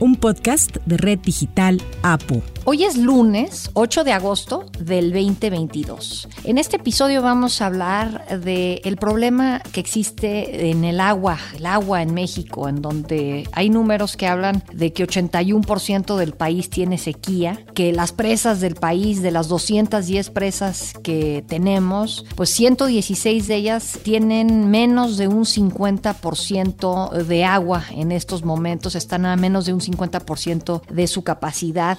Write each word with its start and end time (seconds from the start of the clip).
un 0.00 0.16
podcast 0.16 0.76
de 0.86 0.96
Red 0.96 1.20
Digital 1.20 1.80
APO. 2.02 2.42
Hoy 2.64 2.84
es 2.84 2.98
lunes 2.98 3.70
8 3.72 4.04
de 4.04 4.12
agosto 4.12 4.66
del 4.78 5.10
2022. 5.10 6.28
En 6.44 6.58
este 6.58 6.76
episodio 6.76 7.22
vamos 7.22 7.62
a 7.62 7.66
hablar 7.66 8.40
del 8.40 8.82
el 8.84 8.96
problema 8.98 9.60
que 9.72 9.80
existe 9.80 10.68
en 10.70 10.84
el 10.84 11.00
agua, 11.00 11.38
el 11.56 11.64
agua 11.64 12.02
en 12.02 12.12
México, 12.12 12.68
en 12.68 12.82
donde 12.82 13.48
hay 13.52 13.70
números 13.70 14.18
que 14.18 14.26
hablan 14.26 14.62
de 14.72 14.92
que 14.92 15.06
81% 15.06 16.16
del 16.16 16.32
país 16.34 16.68
tiene 16.68 16.98
sequía, 16.98 17.64
que 17.74 17.92
las 17.92 18.12
presas 18.12 18.60
del 18.60 18.74
país, 18.74 19.22
de 19.22 19.30
las 19.30 19.48
210 19.48 20.28
presas 20.30 20.92
que 21.02 21.42
tenemos, 21.48 22.26
pues 22.36 22.50
116 22.50 23.48
de 23.48 23.54
ellas 23.54 23.98
tienen 24.02 24.70
menos 24.70 25.16
de 25.16 25.26
un 25.26 25.46
50% 25.46 27.12
de 27.12 27.44
agua 27.44 27.84
en 27.92 28.12
estos 28.12 28.44
momentos, 28.44 28.94
están 28.94 29.24
a 29.24 29.34
menos 29.36 29.64
de 29.64 29.72
un 29.72 29.80
50% 29.80 29.87
de 30.90 31.06
su 31.06 31.24
capacidad. 31.24 31.98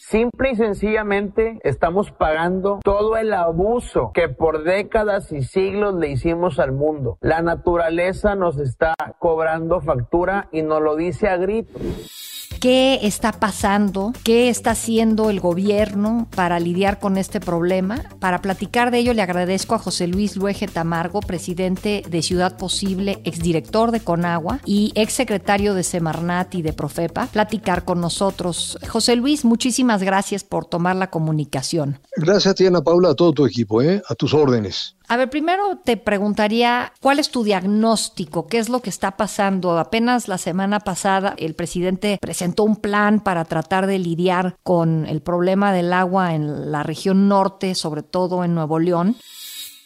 Simple 0.00 0.50
y 0.52 0.56
sencillamente 0.56 1.58
estamos 1.64 2.10
pagando 2.10 2.80
todo 2.84 3.16
el 3.16 3.32
abuso 3.32 4.12
que 4.12 4.28
por 4.28 4.62
décadas 4.62 5.32
y 5.32 5.42
siglos 5.42 5.94
le 5.94 6.10
hicimos 6.10 6.58
al 6.58 6.72
mundo. 6.72 7.16
La 7.20 7.42
naturaleza 7.42 8.34
nos 8.34 8.58
está 8.58 8.94
cobrando 9.18 9.80
factura 9.80 10.48
y 10.52 10.62
nos 10.62 10.82
lo 10.82 10.94
dice 10.96 11.28
a 11.28 11.36
gritos 11.36 12.33
qué 12.64 13.00
está 13.02 13.30
pasando, 13.30 14.14
qué 14.22 14.48
está 14.48 14.70
haciendo 14.70 15.28
el 15.28 15.38
gobierno 15.38 16.26
para 16.34 16.58
lidiar 16.58 16.98
con 16.98 17.18
este 17.18 17.38
problema. 17.38 18.02
Para 18.20 18.40
platicar 18.40 18.90
de 18.90 19.00
ello 19.00 19.12
le 19.12 19.20
agradezco 19.20 19.74
a 19.74 19.78
José 19.78 20.06
Luis 20.06 20.34
Luege 20.34 20.66
Tamargo, 20.66 21.20
presidente 21.20 22.02
de 22.08 22.22
Ciudad 22.22 22.56
Posible, 22.56 23.20
exdirector 23.24 23.90
de 23.90 24.00
Conagua 24.00 24.60
y 24.64 24.92
exsecretario 24.94 25.74
de 25.74 25.82
Semarnat 25.82 26.54
y 26.54 26.62
de 26.62 26.72
Profepa, 26.72 27.26
platicar 27.26 27.84
con 27.84 28.00
nosotros. 28.00 28.78
José 28.88 29.16
Luis, 29.16 29.44
muchísimas 29.44 30.02
gracias 30.02 30.42
por 30.42 30.64
tomar 30.64 30.96
la 30.96 31.10
comunicación. 31.10 32.00
Gracias 32.16 32.52
a 32.52 32.54
ti, 32.54 32.64
Ana 32.64 32.80
Paula, 32.80 33.10
a 33.10 33.14
todo 33.14 33.32
tu 33.32 33.44
equipo, 33.44 33.82
¿eh? 33.82 34.02
a 34.08 34.14
tus 34.14 34.32
órdenes. 34.32 34.93
A 35.06 35.16
ver, 35.18 35.28
primero 35.28 35.78
te 35.84 35.98
preguntaría, 35.98 36.92
¿cuál 37.00 37.18
es 37.18 37.30
tu 37.30 37.44
diagnóstico? 37.44 38.46
¿Qué 38.46 38.58
es 38.58 38.70
lo 38.70 38.80
que 38.80 38.88
está 38.88 39.12
pasando? 39.16 39.78
Apenas 39.78 40.28
la 40.28 40.38
semana 40.38 40.80
pasada 40.80 41.34
el 41.36 41.54
presidente 41.54 42.18
presentó 42.20 42.64
un 42.64 42.76
plan 42.76 43.20
para 43.20 43.44
tratar 43.44 43.86
de 43.86 43.98
lidiar 43.98 44.56
con 44.62 45.04
el 45.06 45.20
problema 45.20 45.72
del 45.72 45.92
agua 45.92 46.34
en 46.34 46.72
la 46.72 46.82
región 46.82 47.28
norte, 47.28 47.74
sobre 47.74 48.02
todo 48.02 48.44
en 48.44 48.54
Nuevo 48.54 48.78
León. 48.78 49.16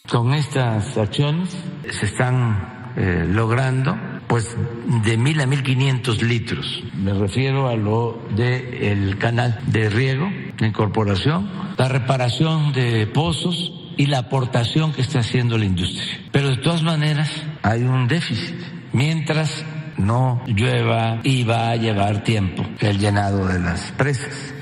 Con 0.08 0.32
estas 0.34 0.96
acciones 0.96 1.50
se 1.90 2.06
están 2.06 2.92
eh, 2.96 3.26
logrando 3.28 3.96
pues 4.28 4.56
de 5.04 5.16
mil 5.16 5.40
a 5.40 5.46
mil 5.46 5.62
quinientos 5.64 6.22
litros. 6.22 6.82
Me 6.94 7.12
refiero 7.12 7.68
a 7.68 7.74
lo 7.74 8.18
del 8.36 9.18
canal 9.18 9.58
de 9.66 9.90
riego, 9.90 10.30
la 10.58 10.66
incorporación, 10.66 11.50
la 11.76 11.88
reparación 11.88 12.72
de 12.72 13.06
pozos 13.08 13.77
y 13.98 14.06
la 14.06 14.18
aportación 14.18 14.92
que 14.92 15.02
está 15.02 15.18
haciendo 15.18 15.58
la 15.58 15.66
industria. 15.66 16.04
Pero 16.32 16.48
de 16.48 16.56
todas 16.56 16.82
maneras 16.82 17.30
hay 17.62 17.82
un 17.82 18.08
déficit. 18.08 18.56
Mientras 18.92 19.64
no 19.98 20.40
llueva 20.46 21.20
y 21.24 21.44
va 21.44 21.70
a 21.70 21.76
llevar 21.76 22.24
tiempo 22.24 22.62
el 22.80 22.98
llenado 22.98 23.46
de 23.46 23.58
las 23.58 23.92
presas. 23.92 24.54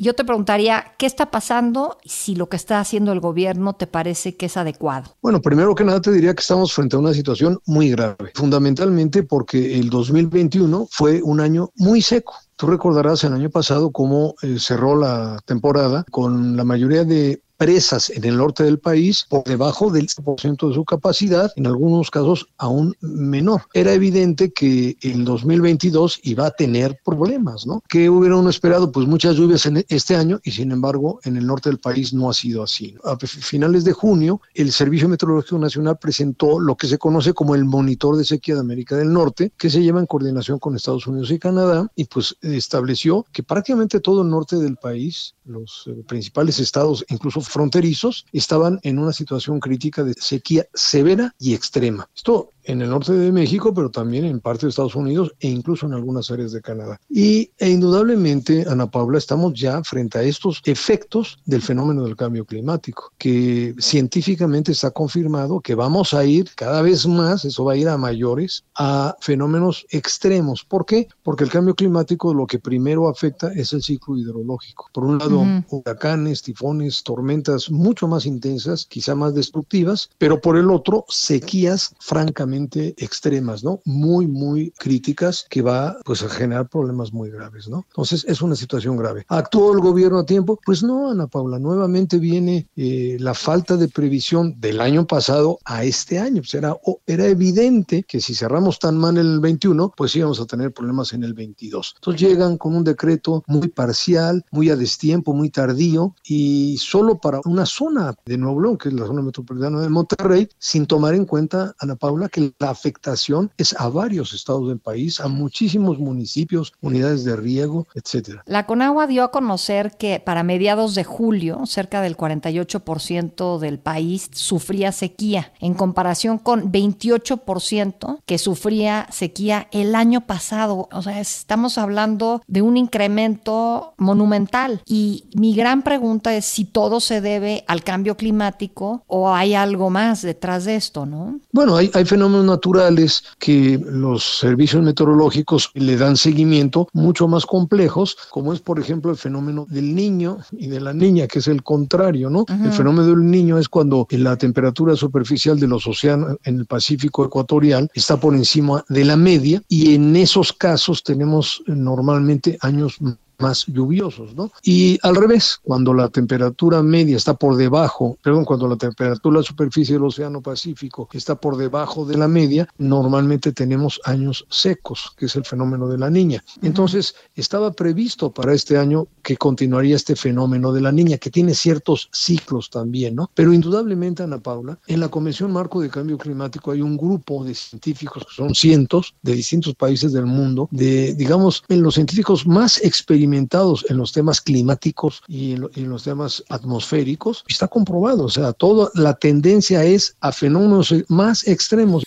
Yo 0.00 0.14
te 0.14 0.24
preguntaría, 0.24 0.94
¿qué 0.98 1.06
está 1.06 1.30
pasando 1.30 1.98
si 2.04 2.34
lo 2.34 2.48
que 2.48 2.56
está 2.56 2.80
haciendo 2.80 3.12
el 3.12 3.20
gobierno 3.20 3.74
te 3.74 3.86
parece 3.86 4.36
que 4.36 4.46
es 4.46 4.56
adecuado? 4.56 5.16
Bueno, 5.20 5.42
primero 5.42 5.74
que 5.74 5.84
nada 5.84 6.00
te 6.00 6.10
diría 6.10 6.34
que 6.34 6.40
estamos 6.40 6.72
frente 6.72 6.96
a 6.96 6.98
una 6.98 7.12
situación 7.12 7.60
muy 7.66 7.90
grave, 7.90 8.32
fundamentalmente 8.34 9.22
porque 9.22 9.78
el 9.78 9.90
2021 9.90 10.88
fue 10.90 11.20
un 11.22 11.40
año 11.40 11.70
muy 11.76 12.00
seco. 12.00 12.34
Tú 12.56 12.68
recordarás 12.68 13.22
el 13.24 13.34
año 13.34 13.50
pasado 13.50 13.90
cómo 13.90 14.34
eh, 14.42 14.56
cerró 14.58 14.96
la 14.96 15.38
temporada 15.44 16.04
con 16.10 16.56
la 16.56 16.64
mayoría 16.64 17.04
de 17.04 17.41
presas 17.62 18.10
en 18.10 18.24
el 18.24 18.38
norte 18.38 18.64
del 18.64 18.80
país 18.80 19.24
por 19.28 19.44
debajo 19.44 19.88
del 19.92 20.08
100% 20.08 20.68
de 20.68 20.74
su 20.74 20.84
capacidad, 20.84 21.52
en 21.54 21.68
algunos 21.68 22.10
casos 22.10 22.48
aún 22.58 22.96
menor. 23.00 23.62
Era 23.72 23.92
evidente 23.92 24.52
que 24.52 24.96
el 25.00 25.24
2022 25.24 26.18
iba 26.24 26.46
a 26.46 26.50
tener 26.50 26.98
problemas, 27.04 27.64
¿no? 27.64 27.80
¿Qué 27.88 28.10
hubiera 28.10 28.34
uno 28.34 28.50
esperado? 28.50 28.90
Pues 28.90 29.06
muchas 29.06 29.36
lluvias 29.36 29.64
en 29.66 29.84
este 29.88 30.16
año 30.16 30.40
y 30.42 30.50
sin 30.50 30.72
embargo 30.72 31.20
en 31.22 31.36
el 31.36 31.46
norte 31.46 31.68
del 31.68 31.78
país 31.78 32.12
no 32.12 32.28
ha 32.28 32.34
sido 32.34 32.64
así. 32.64 32.96
A 33.04 33.16
finales 33.16 33.84
de 33.84 33.92
junio, 33.92 34.40
el 34.54 34.72
Servicio 34.72 35.08
Meteorológico 35.08 35.58
Nacional 35.58 35.98
presentó 36.00 36.58
lo 36.58 36.74
que 36.74 36.88
se 36.88 36.98
conoce 36.98 37.32
como 37.32 37.54
el 37.54 37.64
Monitor 37.64 38.16
de 38.16 38.24
Sequía 38.24 38.56
de 38.56 38.62
América 38.62 38.96
del 38.96 39.12
Norte, 39.12 39.52
que 39.56 39.70
se 39.70 39.80
lleva 39.82 40.00
en 40.00 40.06
coordinación 40.06 40.58
con 40.58 40.74
Estados 40.74 41.06
Unidos 41.06 41.30
y 41.30 41.38
Canadá 41.38 41.88
y 41.94 42.06
pues 42.06 42.36
estableció 42.42 43.24
que 43.30 43.44
prácticamente 43.44 44.00
todo 44.00 44.22
el 44.22 44.30
norte 44.30 44.56
del 44.56 44.78
país, 44.78 45.36
los 45.44 45.84
eh, 45.86 46.02
principales 46.08 46.58
estados, 46.58 47.04
incluso 47.08 47.40
fronterizos 47.52 48.26
estaban 48.32 48.80
en 48.82 48.98
una 48.98 49.12
situación 49.12 49.60
crítica 49.60 50.02
de 50.02 50.14
sequía 50.14 50.66
severa 50.74 51.34
y 51.38 51.54
extrema. 51.54 52.08
Esto 52.14 52.51
en 52.64 52.82
el 52.82 52.90
norte 52.90 53.12
de 53.12 53.32
México, 53.32 53.72
pero 53.74 53.90
también 53.90 54.24
en 54.24 54.40
parte 54.40 54.66
de 54.66 54.70
Estados 54.70 54.94
Unidos 54.94 55.34
e 55.40 55.48
incluso 55.48 55.86
en 55.86 55.94
algunas 55.94 56.30
áreas 56.30 56.52
de 56.52 56.60
Canadá. 56.60 57.00
Y 57.08 57.50
e 57.58 57.70
indudablemente, 57.70 58.64
Ana 58.68 58.90
Paula, 58.90 59.18
estamos 59.18 59.54
ya 59.54 59.82
frente 59.82 60.18
a 60.18 60.22
estos 60.22 60.60
efectos 60.64 61.38
del 61.44 61.62
fenómeno 61.62 62.04
del 62.04 62.16
cambio 62.16 62.44
climático, 62.44 63.12
que 63.18 63.74
científicamente 63.78 64.72
está 64.72 64.90
confirmado 64.90 65.60
que 65.60 65.74
vamos 65.74 66.14
a 66.14 66.24
ir 66.24 66.50
cada 66.54 66.82
vez 66.82 67.06
más, 67.06 67.44
eso 67.44 67.64
va 67.64 67.72
a 67.72 67.76
ir 67.76 67.88
a 67.88 67.96
mayores, 67.96 68.64
a 68.74 69.16
fenómenos 69.20 69.86
extremos. 69.90 70.64
¿Por 70.64 70.86
qué? 70.86 71.08
Porque 71.22 71.44
el 71.44 71.50
cambio 71.50 71.74
climático 71.74 72.34
lo 72.34 72.46
que 72.46 72.58
primero 72.58 73.08
afecta 73.08 73.52
es 73.52 73.72
el 73.72 73.82
ciclo 73.82 74.16
hidrológico. 74.16 74.88
Por 74.92 75.04
un 75.04 75.18
lado, 75.18 75.44
huracanes, 75.70 76.42
tifones, 76.42 77.02
tormentas 77.02 77.70
mucho 77.70 78.06
más 78.08 78.26
intensas, 78.26 78.86
quizá 78.86 79.14
más 79.14 79.34
destructivas, 79.34 80.10
pero 80.18 80.40
por 80.40 80.56
el 80.56 80.70
otro, 80.70 81.04
sequías 81.08 81.94
francamente 81.98 82.51
extremas, 82.52 83.64
¿no? 83.64 83.80
Muy, 83.84 84.26
muy 84.26 84.72
críticas 84.78 85.46
que 85.48 85.62
va 85.62 85.96
pues 86.04 86.22
a 86.22 86.28
generar 86.28 86.68
problemas 86.68 87.12
muy 87.12 87.30
graves, 87.30 87.68
¿no? 87.68 87.84
Entonces 87.88 88.24
es 88.28 88.42
una 88.42 88.56
situación 88.56 88.96
grave. 88.96 89.24
¿Actuó 89.28 89.72
el 89.72 89.80
gobierno 89.80 90.18
a 90.18 90.26
tiempo? 90.26 90.58
Pues 90.64 90.82
no, 90.82 91.10
Ana 91.10 91.26
Paula, 91.26 91.58
nuevamente 91.58 92.18
viene 92.18 92.68
eh, 92.76 93.16
la 93.20 93.34
falta 93.34 93.76
de 93.76 93.88
previsión 93.88 94.60
del 94.60 94.80
año 94.80 95.06
pasado 95.06 95.58
a 95.64 95.84
este 95.84 96.18
año. 96.18 96.42
Pues 96.42 96.54
era, 96.54 96.76
era 97.06 97.26
evidente 97.26 98.04
que 98.04 98.20
si 98.20 98.34
cerramos 98.34 98.78
tan 98.78 98.96
mal 98.96 99.16
el 99.16 99.40
21, 99.40 99.92
pues 99.96 100.14
íbamos 100.16 100.40
a 100.40 100.46
tener 100.46 100.72
problemas 100.72 101.12
en 101.12 101.24
el 101.24 101.34
22. 101.34 101.94
Entonces 101.96 102.20
llegan 102.20 102.58
con 102.58 102.74
un 102.74 102.84
decreto 102.84 103.42
muy 103.46 103.68
parcial, 103.68 104.44
muy 104.50 104.70
a 104.70 104.76
destiempo, 104.76 105.34
muy 105.34 105.50
tardío 105.50 106.14
y 106.24 106.76
solo 106.78 107.18
para 107.18 107.40
una 107.44 107.66
zona 107.66 108.14
de 108.24 108.38
Nuevo 108.38 108.60
León, 108.60 108.78
que 108.78 108.88
es 108.88 108.94
la 108.94 109.06
zona 109.06 109.22
metropolitana 109.22 109.80
de 109.80 109.88
Monterrey, 109.88 110.48
sin 110.58 110.86
tomar 110.86 111.14
en 111.14 111.24
cuenta, 111.24 111.74
Ana 111.78 111.96
Paula, 111.96 112.28
que 112.28 112.40
la 112.58 112.70
afectación 112.70 113.50
es 113.56 113.74
a 113.78 113.88
varios 113.88 114.32
estados 114.32 114.68
del 114.68 114.78
país, 114.78 115.20
a 115.20 115.28
muchísimos 115.28 115.98
municipios, 115.98 116.72
unidades 116.80 117.24
de 117.24 117.36
riego, 117.36 117.86
etcétera. 117.94 118.42
La 118.46 118.66
Conagua 118.66 119.06
dio 119.06 119.24
a 119.24 119.30
conocer 119.30 119.96
que 119.96 120.20
para 120.20 120.42
mediados 120.42 120.94
de 120.94 121.04
julio, 121.04 121.66
cerca 121.66 122.00
del 122.00 122.16
48% 122.16 123.58
del 123.58 123.78
país 123.78 124.30
sufría 124.32 124.92
sequía, 124.92 125.52
en 125.60 125.74
comparación 125.74 126.38
con 126.38 126.72
28% 126.72 128.18
que 128.26 128.38
sufría 128.38 129.06
sequía 129.10 129.68
el 129.72 129.94
año 129.94 130.22
pasado. 130.26 130.88
O 130.92 131.02
sea, 131.02 131.20
estamos 131.20 131.78
hablando 131.78 132.42
de 132.46 132.62
un 132.62 132.76
incremento 132.76 133.94
monumental. 133.96 134.82
Y 134.86 135.24
mi 135.34 135.54
gran 135.54 135.82
pregunta 135.82 136.34
es 136.34 136.44
si 136.44 136.64
todo 136.64 137.00
se 137.00 137.20
debe 137.20 137.64
al 137.66 137.82
cambio 137.84 138.16
climático 138.16 139.02
o 139.06 139.32
hay 139.32 139.54
algo 139.54 139.90
más 139.90 140.22
detrás 140.22 140.64
de 140.64 140.76
esto, 140.76 141.06
¿no? 141.06 141.40
Bueno, 141.52 141.76
hay, 141.76 141.90
hay 141.94 142.04
fenómenos 142.04 142.31
naturales 142.40 143.24
que 143.38 143.80
los 143.84 144.38
servicios 144.38 144.82
meteorológicos 144.82 145.70
le 145.74 145.96
dan 145.96 146.16
seguimiento 146.16 146.88
mucho 146.92 147.28
más 147.28 147.44
complejos, 147.46 148.16
como 148.30 148.52
es 148.52 148.60
por 148.60 148.78
ejemplo 148.78 149.10
el 149.10 149.16
fenómeno 149.16 149.66
del 149.68 149.94
niño 149.94 150.38
y 150.52 150.68
de 150.68 150.80
la 150.80 150.92
niña, 150.92 151.26
que 151.26 151.40
es 151.40 151.48
el 151.48 151.62
contrario, 151.62 152.30
¿no? 152.30 152.44
El 152.48 152.72
fenómeno 152.72 153.08
del 153.08 153.30
niño 153.30 153.58
es 153.58 153.68
cuando 153.68 154.06
la 154.10 154.36
temperatura 154.36 154.96
superficial 154.96 155.58
de 155.58 155.68
los 155.68 155.86
océanos 155.86 156.36
en 156.44 156.60
el 156.60 156.66
Pacífico 156.66 157.24
ecuatorial 157.24 157.90
está 157.94 158.18
por 158.18 158.34
encima 158.34 158.84
de 158.88 159.04
la 159.04 159.16
media 159.16 159.62
y 159.68 159.94
en 159.94 160.14
esos 160.16 160.52
casos 160.52 161.02
tenemos 161.02 161.62
normalmente 161.66 162.58
años 162.60 162.98
más 163.42 163.66
lluviosos, 163.66 164.34
¿no? 164.34 164.50
Y 164.62 164.98
al 165.02 165.16
revés, 165.16 165.58
cuando 165.62 165.92
la 165.92 166.08
temperatura 166.08 166.82
media 166.82 167.16
está 167.16 167.34
por 167.34 167.56
debajo, 167.56 168.16
perdón, 168.22 168.44
cuando 168.44 168.68
la 168.68 168.76
temperatura 168.76 169.34
de 169.34 169.40
la 169.40 169.46
superficie 169.46 169.96
del 169.96 170.04
Océano 170.04 170.40
Pacífico 170.40 171.08
está 171.12 171.34
por 171.34 171.56
debajo 171.56 172.06
de 172.06 172.16
la 172.16 172.28
media, 172.28 172.68
normalmente 172.78 173.52
tenemos 173.52 174.00
años 174.04 174.46
secos, 174.48 175.12
que 175.16 175.26
es 175.26 175.36
el 175.36 175.44
fenómeno 175.44 175.88
de 175.88 175.98
la 175.98 176.08
niña. 176.08 176.42
Entonces, 176.62 177.14
estaba 177.34 177.72
previsto 177.72 178.30
para 178.30 178.54
este 178.54 178.78
año 178.78 179.06
que 179.22 179.36
continuaría 179.36 179.96
este 179.96 180.16
fenómeno 180.16 180.72
de 180.72 180.80
la 180.80 180.92
niña, 180.92 181.18
que 181.18 181.30
tiene 181.30 181.54
ciertos 181.54 182.08
ciclos 182.12 182.70
también, 182.70 183.16
¿no? 183.16 183.30
Pero 183.34 183.52
indudablemente, 183.52 184.22
Ana 184.22 184.38
Paula, 184.38 184.78
en 184.86 185.00
la 185.00 185.08
Convención 185.08 185.52
Marco 185.52 185.80
de 185.80 185.90
Cambio 185.90 186.16
Climático 186.18 186.70
hay 186.70 186.80
un 186.80 186.96
grupo 186.96 187.44
de 187.44 187.54
científicos, 187.54 188.24
que 188.24 188.34
son 188.34 188.54
cientos, 188.54 189.14
de 189.22 189.34
distintos 189.34 189.74
países 189.74 190.12
del 190.12 190.26
mundo, 190.26 190.68
de, 190.70 191.14
digamos, 191.14 191.64
en 191.68 191.82
los 191.82 191.94
científicos 191.94 192.46
más 192.46 192.78
experimentados 192.82 193.31
en 193.34 193.96
los 193.96 194.12
temas 194.12 194.40
climáticos 194.40 195.22
y 195.28 195.52
en, 195.52 195.68
en 195.74 195.88
los 195.88 196.04
temas 196.04 196.44
atmosféricos, 196.48 197.44
está 197.48 197.68
comprobado, 197.68 198.24
o 198.24 198.30
sea, 198.30 198.52
toda 198.52 198.90
la 198.94 199.14
tendencia 199.14 199.84
es 199.84 200.16
a 200.20 200.32
fenómenos 200.32 200.94
más 201.08 201.46
extremos. 201.46 202.04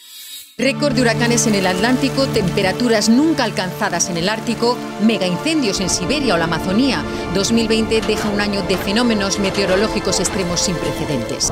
Récord 0.57 0.93
de 0.93 1.01
huracanes 1.01 1.47
en 1.47 1.55
el 1.55 1.67
Atlántico, 1.67 2.27
temperaturas 2.27 3.09
nunca 3.09 3.43
alcanzadas 3.43 4.09
en 4.09 4.15
el 4.15 4.29
Ártico, 4.29 4.77
mega 5.03 5.27
incendios 5.27 5.81
en 5.81 5.89
Siberia 5.89 6.33
o 6.33 6.37
la 6.37 6.45
Amazonía. 6.45 7.03
2020 7.33 7.99
deja 7.99 8.29
un 8.29 8.39
año 8.39 8.61
de 8.61 8.77
fenómenos 8.77 9.37
meteorológicos 9.37 10.21
extremos 10.21 10.61
sin 10.61 10.77
precedentes. 10.77 11.51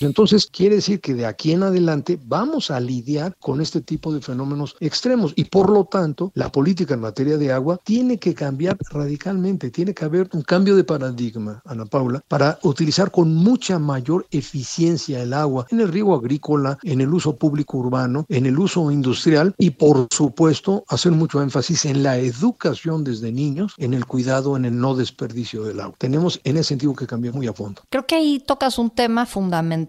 Entonces, 0.00 0.46
quiere 0.46 0.76
decir 0.76 1.00
que 1.00 1.14
de 1.14 1.26
aquí 1.26 1.52
en 1.52 1.62
adelante 1.62 2.18
vamos 2.22 2.70
a 2.70 2.80
lidiar 2.80 3.34
con 3.40 3.60
este 3.60 3.80
tipo 3.80 4.12
de 4.12 4.20
fenómenos 4.20 4.76
extremos 4.80 5.32
y 5.36 5.44
por 5.44 5.70
lo 5.70 5.84
tanto 5.84 6.32
la 6.34 6.52
política 6.52 6.94
en 6.94 7.00
materia 7.00 7.38
de 7.38 7.52
agua 7.52 7.80
tiene 7.82 8.18
que 8.18 8.34
cambiar 8.34 8.76
radicalmente, 8.90 9.70
tiene 9.70 9.94
que 9.94 10.04
haber 10.04 10.28
un 10.32 10.42
cambio 10.42 10.76
de 10.76 10.84
paradigma, 10.84 11.62
Ana 11.64 11.86
Paula, 11.86 12.22
para 12.28 12.58
utilizar 12.62 13.10
con 13.10 13.34
mucha 13.34 13.78
mayor 13.78 14.26
eficiencia 14.30 15.22
el 15.22 15.32
agua 15.32 15.66
en 15.70 15.80
el 15.80 15.88
riego 15.88 16.14
agrícola, 16.14 16.78
en 16.82 17.00
el 17.00 17.12
uso 17.12 17.36
público 17.36 17.78
urbano, 17.78 18.26
en 18.28 18.46
el 18.46 18.58
uso 18.58 18.90
industrial 18.90 19.54
y 19.58 19.70
por 19.70 20.08
supuesto 20.10 20.84
hacer 20.88 21.12
mucho 21.12 21.42
énfasis 21.42 21.84
en 21.86 22.02
la 22.02 22.18
educación 22.18 23.04
desde 23.04 23.32
niños, 23.32 23.74
en 23.78 23.94
el 23.94 24.06
cuidado, 24.06 24.56
en 24.56 24.64
el 24.66 24.78
no 24.78 24.94
desperdicio 24.94 25.64
del 25.64 25.80
agua. 25.80 25.96
Tenemos 25.98 26.40
en 26.44 26.56
ese 26.56 26.68
sentido 26.68 26.94
que 26.94 27.06
cambiar 27.06 27.34
muy 27.34 27.46
a 27.46 27.52
fondo. 27.52 27.82
Creo 27.88 28.06
que 28.06 28.16
ahí 28.16 28.42
tocas 28.44 28.78
un 28.78 28.90
tema 28.90 29.26
fundamental 29.26 29.85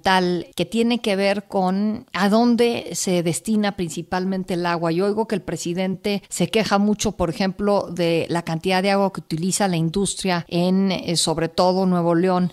que 0.55 0.65
tiene 0.65 0.99
que 0.99 1.15
ver 1.15 1.47
con 1.47 2.05
a 2.13 2.29
dónde 2.29 2.89
se 2.93 3.23
destina 3.23 3.75
principalmente 3.75 4.55
el 4.55 4.65
agua. 4.65 4.91
Yo 4.91 5.05
oigo 5.05 5.27
que 5.27 5.35
el 5.35 5.41
presidente 5.41 6.23
se 6.29 6.49
queja 6.49 6.77
mucho, 6.77 7.13
por 7.13 7.29
ejemplo, 7.29 7.87
de 7.91 8.25
la 8.29 8.43
cantidad 8.43 8.81
de 8.81 8.91
agua 8.91 9.11
que 9.13 9.21
utiliza 9.21 9.67
la 9.67 9.77
industria 9.77 10.45
en, 10.47 10.91
eh, 10.91 11.15
sobre 11.15 11.49
todo, 11.49 11.85
Nuevo 11.85 12.15
León. 12.15 12.51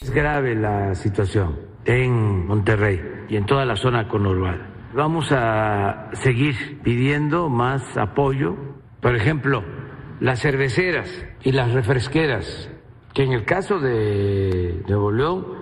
Es 0.00 0.10
grave 0.10 0.54
la 0.54 0.94
situación 0.94 1.58
en 1.84 2.46
Monterrey 2.46 3.00
y 3.28 3.36
en 3.36 3.46
toda 3.46 3.64
la 3.64 3.76
zona 3.76 4.08
conurbada. 4.08 4.74
Vamos 4.94 5.28
a 5.32 6.10
seguir 6.12 6.80
pidiendo 6.82 7.48
más 7.48 7.96
apoyo. 7.96 8.56
Por 9.00 9.16
ejemplo, 9.16 9.62
las 10.20 10.40
cerveceras 10.40 11.08
y 11.42 11.52
las 11.52 11.72
refresqueras, 11.72 12.70
que 13.12 13.22
en 13.22 13.32
el 13.32 13.44
caso 13.44 13.78
de 13.80 14.82
Nuevo 14.88 15.12
León 15.12 15.57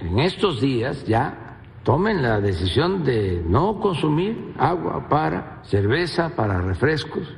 en 0.00 0.18
estos 0.18 0.60
días 0.60 1.04
ya 1.06 1.60
tomen 1.84 2.22
la 2.22 2.40
decisión 2.40 3.04
de 3.04 3.42
no 3.46 3.80
consumir 3.80 4.54
agua 4.58 5.08
para 5.08 5.62
cerveza, 5.64 6.34
para 6.34 6.60
refrescos 6.60 7.28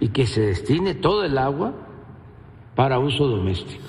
y 0.00 0.08
que 0.08 0.26
se 0.26 0.40
destine 0.40 0.94
todo 0.94 1.24
el 1.24 1.36
agua 1.38 1.74
para 2.74 2.98
uso 2.98 3.26
doméstico. 3.26 3.84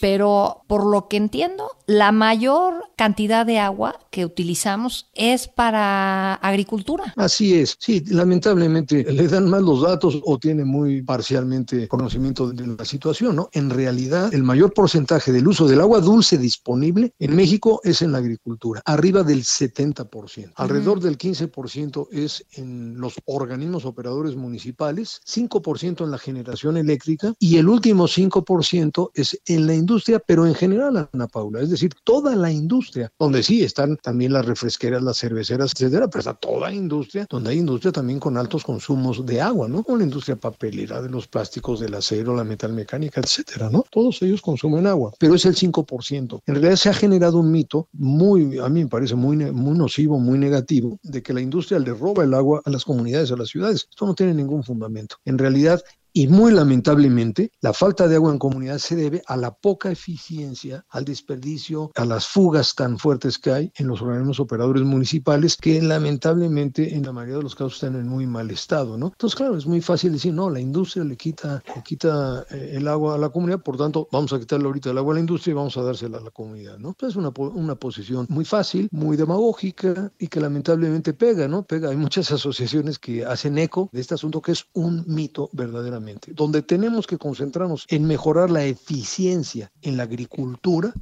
Pero 0.00 0.62
por 0.68 0.86
lo 0.86 1.08
que 1.08 1.16
entiendo, 1.16 1.70
la 1.88 2.12
mayor 2.12 2.84
cantidad 2.96 3.44
de 3.44 3.58
agua 3.58 3.98
que 4.10 4.24
utilizamos 4.24 5.08
es 5.14 5.48
para 5.48 6.34
agricultura. 6.34 7.12
Así 7.16 7.54
es, 7.54 7.76
sí, 7.80 8.04
lamentablemente 8.08 9.04
le 9.12 9.28
dan 9.28 9.48
mal 9.50 9.64
los 9.64 9.82
datos 9.82 10.20
o 10.24 10.38
tiene 10.38 10.64
muy 10.64 11.02
parcialmente 11.02 11.88
conocimiento 11.88 12.50
de 12.50 12.66
la 12.66 12.84
situación, 12.84 13.36
¿no? 13.36 13.48
En 13.52 13.70
realidad, 13.70 14.32
el 14.32 14.42
mayor 14.42 14.72
porcentaje 14.72 15.32
del 15.32 15.48
uso 15.48 15.66
del 15.66 15.80
agua 15.80 16.00
dulce 16.00 16.38
disponible 16.38 17.12
en 17.18 17.34
México 17.34 17.80
es 17.84 18.02
en 18.02 18.12
la 18.12 18.18
agricultura, 18.18 18.82
arriba 18.84 19.22
del 19.22 19.42
70%. 19.42 20.52
Alrededor 20.56 21.00
del 21.00 21.18
15% 21.18 22.08
es 22.12 22.44
en 22.52 23.00
los 23.00 23.14
organismos 23.26 23.84
operadores 23.84 24.36
municipales, 24.36 25.20
5% 25.26 26.04
en 26.04 26.10
la 26.10 26.18
generación 26.18 26.76
eléctrica 26.76 27.34
y 27.38 27.56
el 27.56 27.68
último 27.68 28.06
5% 28.06 29.10
es 29.14 29.40
en 29.46 29.66
la 29.66 29.74
industria 29.74 29.88
industria, 29.88 30.18
pero 30.18 30.46
en 30.46 30.54
general, 30.54 31.08
Ana 31.12 31.26
Paula, 31.26 31.60
es 31.60 31.70
decir, 31.70 31.77
toda 32.04 32.34
la 32.36 32.50
industria, 32.50 33.10
donde 33.18 33.42
sí 33.42 33.62
están 33.62 33.96
también 33.96 34.32
las 34.32 34.46
refresqueras, 34.46 35.02
las 35.02 35.18
cerveceras, 35.18 35.72
etcétera, 35.72 36.08
pero 36.08 36.20
está 36.20 36.34
toda 36.34 36.72
industria, 36.72 37.26
donde 37.28 37.50
hay 37.50 37.58
industria 37.58 37.92
también 37.92 38.18
con 38.18 38.36
altos 38.36 38.64
consumos 38.64 39.24
de 39.24 39.40
agua, 39.40 39.68
¿no? 39.68 39.82
Como 39.82 39.98
la 39.98 40.04
industria 40.04 40.36
papelera, 40.36 41.00
de 41.02 41.08
los 41.08 41.26
plásticos, 41.28 41.80
del 41.80 41.94
acero, 41.94 42.34
la 42.34 42.44
metalmecánica, 42.44 43.20
etcétera, 43.20 43.70
¿no? 43.70 43.84
Todos 43.90 44.20
ellos 44.22 44.42
consumen 44.42 44.86
agua, 44.86 45.12
pero 45.18 45.34
es 45.34 45.44
el 45.44 45.54
5%. 45.54 46.40
En 46.46 46.54
realidad 46.54 46.76
se 46.76 46.88
ha 46.88 46.94
generado 46.94 47.38
un 47.38 47.50
mito 47.50 47.88
muy, 47.92 48.58
a 48.58 48.68
mí 48.68 48.84
me 48.84 48.88
parece 48.88 49.14
muy, 49.14 49.36
muy 49.36 49.78
nocivo, 49.78 50.18
muy 50.18 50.38
negativo, 50.38 50.98
de 51.02 51.22
que 51.22 51.32
la 51.32 51.40
industria 51.40 51.78
le 51.78 51.92
roba 51.94 52.24
el 52.24 52.34
agua 52.34 52.62
a 52.64 52.70
las 52.70 52.84
comunidades, 52.84 53.32
a 53.32 53.36
las 53.36 53.48
ciudades. 53.48 53.86
Esto 53.90 54.06
no 54.06 54.14
tiene 54.14 54.34
ningún 54.34 54.64
fundamento. 54.64 55.16
En 55.24 55.38
realidad, 55.38 55.82
y 56.18 56.26
muy 56.26 56.50
lamentablemente, 56.50 57.52
la 57.60 57.72
falta 57.72 58.08
de 58.08 58.16
agua 58.16 58.32
en 58.32 58.40
comunidad 58.40 58.78
se 58.78 58.96
debe 58.96 59.22
a 59.28 59.36
la 59.36 59.54
poca 59.54 59.92
eficiencia, 59.92 60.84
al 60.88 61.04
desperdicio, 61.04 61.92
a 61.94 62.04
las 62.04 62.26
fugas 62.26 62.74
tan 62.74 62.98
fuertes 62.98 63.38
que 63.38 63.52
hay 63.52 63.72
en 63.76 63.86
los 63.86 64.02
organismos 64.02 64.40
operadores 64.40 64.82
municipales, 64.82 65.56
que 65.56 65.80
lamentablemente 65.80 66.92
en 66.92 67.04
la 67.04 67.12
mayoría 67.12 67.36
de 67.36 67.44
los 67.44 67.54
casos 67.54 67.74
están 67.74 67.94
en 67.94 68.08
muy 68.08 68.26
mal 68.26 68.50
estado, 68.50 68.98
¿no? 68.98 69.06
Entonces, 69.06 69.36
claro, 69.36 69.56
es 69.56 69.64
muy 69.66 69.80
fácil 69.80 70.12
decir, 70.12 70.34
no, 70.34 70.50
la 70.50 70.58
industria 70.58 71.04
le 71.04 71.16
quita, 71.16 71.62
le 71.72 71.84
quita 71.84 72.44
eh, 72.50 72.72
el 72.74 72.88
agua 72.88 73.14
a 73.14 73.18
la 73.18 73.28
comunidad, 73.28 73.62
por 73.62 73.76
tanto, 73.76 74.08
vamos 74.10 74.32
a 74.32 74.40
quitarle 74.40 74.66
ahorita 74.66 74.90
el 74.90 74.98
agua 74.98 75.12
a 75.12 75.14
la 75.14 75.20
industria 75.20 75.52
y 75.52 75.54
vamos 75.54 75.76
a 75.76 75.82
dársela 75.82 76.18
a 76.18 76.22
la 76.22 76.32
comunidad, 76.32 76.78
¿no? 76.78 76.88
Entonces, 76.88 77.10
es 77.10 77.16
una, 77.16 77.32
una 77.50 77.76
posición 77.76 78.26
muy 78.28 78.44
fácil, 78.44 78.88
muy 78.90 79.16
demagógica 79.16 80.10
y 80.18 80.26
que 80.26 80.40
lamentablemente 80.40 81.12
pega, 81.14 81.46
¿no? 81.46 81.62
Pega. 81.62 81.90
Hay 81.90 81.96
muchas 81.96 82.32
asociaciones 82.32 82.98
que 82.98 83.24
hacen 83.24 83.56
eco 83.56 83.88
de 83.92 84.00
este 84.00 84.14
asunto 84.14 84.42
que 84.42 84.50
es 84.50 84.64
un 84.72 85.04
mito 85.06 85.48
verdaderamente 85.52 86.07
donde 86.28 86.62
tenemos 86.62 87.06
que 87.06 87.18
concentrarnos 87.18 87.86
en 87.88 88.04
mejorar 88.04 88.50
la 88.50 88.64
eficiencia 88.64 89.70
en 89.82 89.96
la 89.96 90.04
agricultura 90.04 90.92